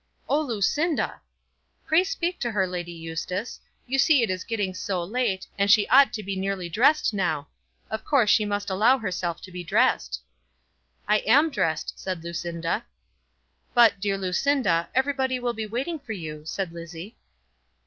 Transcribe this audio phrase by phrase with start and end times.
[0.27, 1.21] "Oh, Lucinda!"
[1.85, 3.59] "Pray speak to her, Lady Eustace.
[3.85, 7.49] You see it is getting so late, and she ought to be nearly dressed now.
[7.87, 10.19] Of course she must allow herself to be dressed."
[11.07, 12.83] "I am dressed," said Lucinda.
[13.75, 17.15] "But, dear Lucinda, everybody will be waiting for you," said Lizzie.